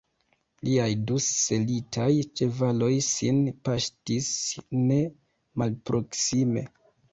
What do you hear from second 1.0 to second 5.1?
du selitaj ĉevaloj sin paŝtis ne